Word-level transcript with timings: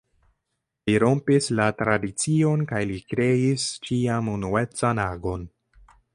Li 0.89 0.95
rompis 1.03 1.49
la 1.59 1.67
tradicion 1.81 2.65
kaj 2.73 2.81
li 2.93 2.97
kreis 3.13 3.67
ĉiam 3.91 4.33
unuecan 4.39 5.05
agon. 5.07 5.47